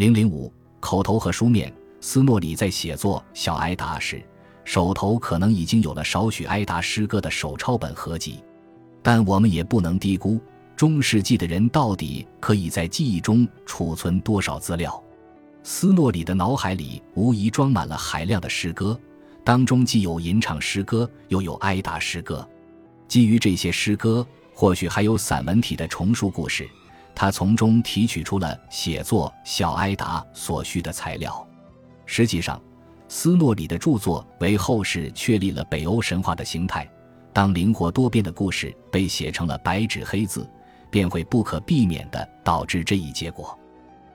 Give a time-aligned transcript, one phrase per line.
[0.00, 0.50] 零零五
[0.80, 4.24] 口头和书面，斯诺里在写作《小埃达》时，
[4.64, 8.42] 手头可能已经有了少许埃达诗歌的手抄本合集。
[9.02, 10.40] 但我们也不能低估
[10.74, 15.04] 中世纪的人到底可以在记忆中储存多少资料。
[15.62, 18.98] 斯诺里的脑海里无疑装满了海量的诗歌，
[19.44, 22.48] 当中既有吟唱诗歌，又有埃达诗歌。
[23.06, 26.66] 基于这些诗歌，或许还有散文体的重述故事，
[27.20, 31.46] 他从中提取出了写作《小埃达》所需的材料。
[32.06, 32.58] 实际上，
[33.08, 36.90] 斯诺里的著作为后世确立了北欧神话的形态。
[37.30, 40.48] 当灵活多变的故事被写成了白纸黑字，
[40.90, 43.54] 便会不可避免地导致这一结果。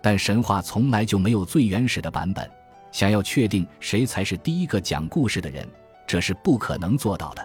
[0.00, 2.48] 但神话从来就没有最原始的版本，
[2.92, 5.68] 想要确定谁才是第一个讲故事的人，
[6.06, 7.44] 这是不可能做到的。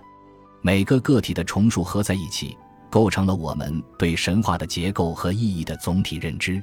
[0.61, 2.55] 每个个体的重数合在一起，
[2.89, 6.61] 构成了我们对神话的结构和意义的总体认知。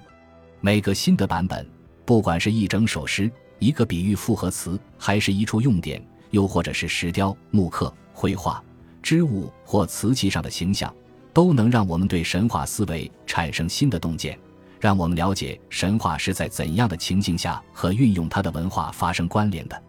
[0.60, 1.66] 每个新的版本，
[2.04, 8.62] 不管是一整首诗、一个比喻复合词，还是一处用典，又或者是石雕、木刻、绘画。
[9.02, 10.90] 织物或瓷器上的形象，
[11.34, 14.38] 都能让我们对神话思维产生新的洞见，
[14.80, 19.82] 让我们了解神话是在怎样的情境下和运用它的文化发生关联的。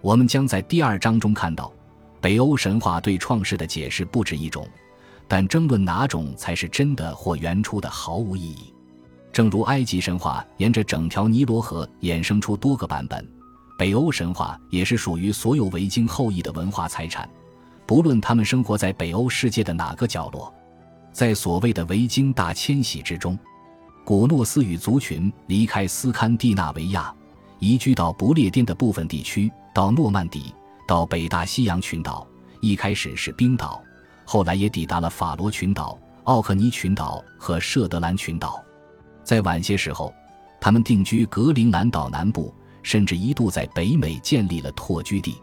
[0.00, 1.70] 我们将在第二章中看到，
[2.22, 4.66] 北欧神话对创世的解释不止一种，
[5.26, 8.72] 但争论哪种才是真的或原初的毫无意义。
[9.32, 13.28] 正如埃及神话沿着整条尼罗河衍生出多个版本，
[13.76, 17.28] 北欧神话也是属于所有维京后裔的文化财产。
[17.86, 20.54] 不论他们生活在北欧世界的哪个角落，
[21.12, 23.36] 在所谓的维京大迁徙之中，
[24.04, 27.12] 古诺斯语族群离开斯堪的纳维亚，
[27.58, 30.54] 移居到不列颠的部分地区，到诺曼底，
[30.86, 32.26] 到北大西洋群岛。
[32.60, 33.82] 一开始是冰岛，
[34.24, 38.62] 后来也抵达了法罗群岛、奥克尼群岛和舍德兰群岛。
[39.22, 40.12] 在晚些时候，
[40.60, 45.36] 他们定居格陵兰岛南部，甚至一度在北美建立了拓居地。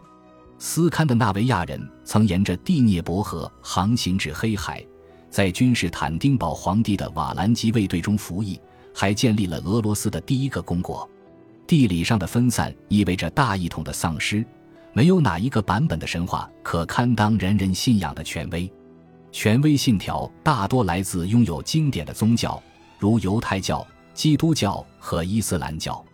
[0.58, 4.84] 斯堪的纳维亚人曾沿着第聂伯河航行至黑海，
[5.28, 8.60] 在君士坦丁堡皇帝的瓦兰基卫队中服役，
[8.94, 11.08] 还建立了俄罗斯的第一个公国。
[11.66, 14.44] 地理上的分散意味着大一统的丧失，
[14.94, 18.70] 没有哪一个版本的神话可堪当人人信仰的权威。
[19.30, 22.62] 权威信条大多来自拥有经典的宗教，
[22.98, 26.04] 如犹太教、基督教和伊斯兰教。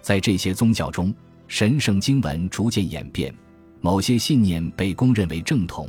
[0.00, 1.12] 在这些宗教中，
[1.48, 3.34] 神圣经文逐渐演变。
[3.80, 5.88] 某些信念被公认为正统，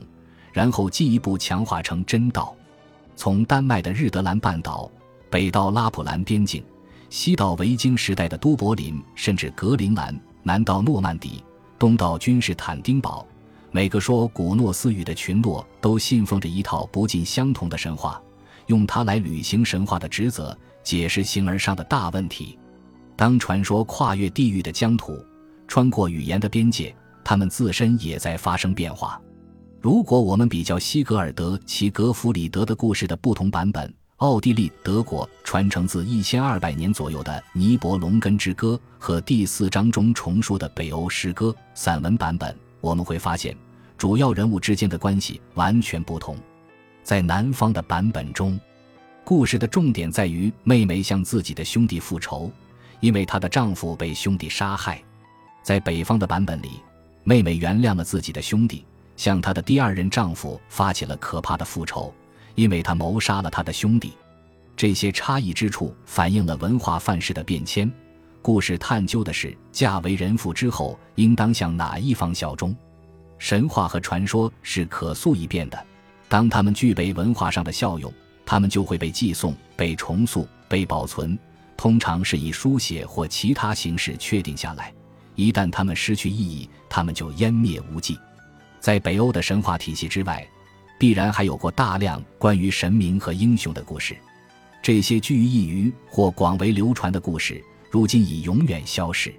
[0.51, 2.55] 然后进一步强化成真道。
[3.15, 4.89] 从丹麦的日德兰半岛，
[5.29, 6.63] 北到拉普兰边境，
[7.09, 11.43] 西到维京时代的都柏林，甚至格陵兰，南到诺曼底，
[11.81, 13.25] 东到君士坦丁堡，
[13.71, 18.21] 每个说古诺斯语的群落都信奉着一套不尽相同的神话，
[18.67, 22.55] 用它来履行神话的职责，解释形而上的大问题。
[23.15, 25.17] 当传说跨越地域的疆土，
[25.67, 26.95] 穿过语言的边界。
[27.23, 29.19] 他们自身也在发生变化。
[29.79, 33.91] 如果我们比较西格尔德其格弗里德的故事的不同版本，
[34.21, 43.57] 奥地利、德国传承自一千二百年左右的《尼伯龙根之歌》和第四章中重述的北欧诗歌散文版本，我们会发现
[43.97, 46.37] 主要人物之间的关系完全不同。
[47.01, 48.59] 在南方的版本中，
[49.23, 52.51] 故事的重点在于妹妹向自己的兄弟复仇，
[52.99, 55.01] 因为她的丈夫被兄弟杀害。
[55.63, 56.79] 在北方的版本里。
[57.23, 62.13] 妹妹原谅了自己的兄弟，向她的第二任丈夫发起了可怕的复仇，
[62.55, 64.13] 因为他谋杀了他的兄弟。
[64.75, 67.91] 这些差异之处反映了文化范式的变迁。
[68.41, 72.75] 故事探究的是嫁为人妇之后应当向哪一方效忠。
[73.37, 75.85] 神话和传说是可塑一变的，
[76.27, 78.11] 当它们具备文化上的效用，
[78.45, 81.37] 它们就会被寄送、被重塑、被保存，
[81.77, 84.93] 通常是以书写或其他形式确定下来。
[85.35, 88.17] 一旦它们失去意义，它们就湮灭无迹。
[88.79, 90.47] 在北欧的神话体系之外，
[91.01, 94.15] 必然还有过大量关于神明和英雄的故事。
[94.83, 99.33] 这些居于一隅或广为流传的故事，如今已永远消失。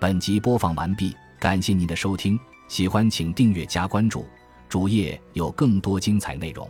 [0.00, 4.24] 本集播放完毕，感谢您的收听，喜欢请订阅加关注，
[4.70, 6.66] 主页有更多精彩内容。